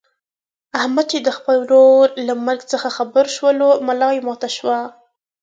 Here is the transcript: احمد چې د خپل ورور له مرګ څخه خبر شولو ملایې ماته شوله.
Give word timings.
احمد 0.79 1.05
چې 1.11 1.19
د 1.21 1.29
خپل 1.37 1.55
ورور 1.63 2.05
له 2.27 2.33
مرګ 2.45 2.61
څخه 2.71 2.87
خبر 2.97 3.25
شولو 3.35 3.69
ملایې 3.87 4.25
ماته 4.27 4.49
شوله. 4.55 4.79